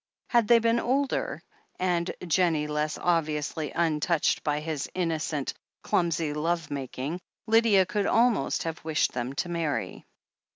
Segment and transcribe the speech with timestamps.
[0.29, 1.43] Had they been older,
[1.77, 8.63] and Jennie less obviously un touched by his innocent, clumsy love making, Lydia could almost
[8.63, 10.03] have wished them to marry.